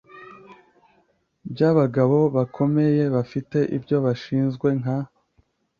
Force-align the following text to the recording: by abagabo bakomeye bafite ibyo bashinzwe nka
by 1.51 1.61
abagabo 1.71 2.17
bakomeye 2.35 3.03
bafite 3.15 3.57
ibyo 3.77 3.97
bashinzwe 4.05 4.67
nka 4.79 4.97